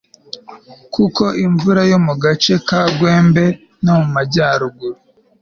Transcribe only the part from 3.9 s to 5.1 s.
mu majyaruguru